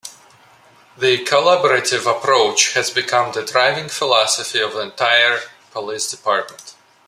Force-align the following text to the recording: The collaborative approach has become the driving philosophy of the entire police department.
The 0.97 1.19
collaborative 1.25 2.09
approach 2.09 2.73
has 2.73 2.89
become 2.89 3.33
the 3.33 3.45
driving 3.45 3.87
philosophy 3.87 4.59
of 4.59 4.73
the 4.73 4.79
entire 4.79 5.41
police 5.71 6.09
department. 6.09 6.73